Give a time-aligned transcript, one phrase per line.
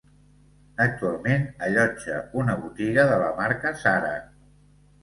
[0.85, 4.21] Actualment allotja una botiga de la marca Zara.